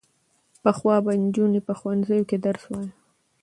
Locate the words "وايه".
2.69-2.91